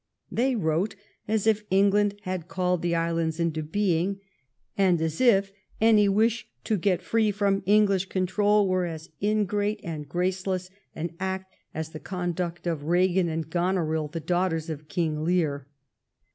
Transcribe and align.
They 0.31 0.55
wrote 0.55 0.95
as 1.27 1.45
if 1.45 1.63
England 1.69 2.15
had 2.23 2.47
called 2.47 2.81
the 2.81 2.95
islands 2.95 3.39
into 3.39 3.61
being, 3.61 4.19
and 4.75 4.99
as 4.99 5.21
if 5.21 5.51
any 5.79 6.09
wish 6.09 6.47
to 6.63 6.75
get 6.75 7.03
free 7.03 7.29
from 7.29 7.61
Eng 7.67 7.85
lish 7.85 8.05
control 8.09 8.67
were 8.67 8.87
as 8.87 9.11
ingrate 9.21 9.79
and 9.83 10.09
graceless 10.09 10.71
an 10.95 11.11
act 11.19 11.53
as 11.75 11.89
the 11.89 11.99
conduct 11.99 12.65
of 12.65 12.85
Regan 12.85 13.29
and 13.29 13.47
Goneril, 13.51 14.07
the 14.07 14.19
daughters 14.19 14.71
of 14.71 14.87
King 14.87 15.23
Lear. 15.23 15.67